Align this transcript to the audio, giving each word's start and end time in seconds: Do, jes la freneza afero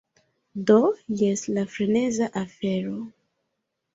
Do, 0.69 0.77
jes 1.19 1.43
la 1.57 1.65
freneza 1.75 2.31
afero 2.43 2.95